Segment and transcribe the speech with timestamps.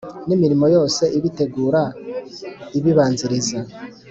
[0.25, 1.81] Ni imirimo yose ibitegura
[2.77, 3.59] ibibanziriza